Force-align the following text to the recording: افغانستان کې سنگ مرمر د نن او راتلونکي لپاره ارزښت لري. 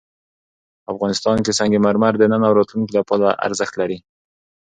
افغانستان 0.93 1.37
کې 1.45 1.51
سنگ 1.59 1.73
مرمر 1.85 2.13
د 2.19 2.23
نن 2.31 2.41
او 2.47 2.53
راتلونکي 2.59 2.93
لپاره 2.99 3.27
ارزښت 3.45 3.73
لري. 3.81 3.97